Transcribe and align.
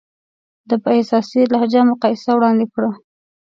ده 0.69 0.75
په 0.83 0.89
احساساتي 0.97 1.41
لهجه 1.53 1.81
مقایسه 1.91 2.31
وړاندې 2.35 2.65
کړه. 2.73 2.89